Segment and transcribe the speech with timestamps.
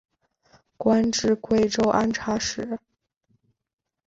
[0.77, 2.79] 官至贵州按察使。